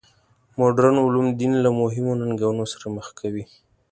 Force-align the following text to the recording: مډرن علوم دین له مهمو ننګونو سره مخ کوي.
مډرن 0.57 0.95
علوم 1.05 1.27
دین 1.39 1.53
له 1.65 1.69
مهمو 1.79 2.13
ننګونو 2.21 2.63
سره 2.73 2.85
مخ 2.95 3.07
کوي. 3.19 3.43